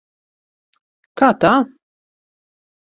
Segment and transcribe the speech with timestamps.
[1.23, 1.53] Kā tā?